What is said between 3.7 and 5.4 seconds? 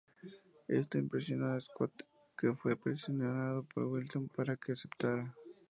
Wilson para que aceptara.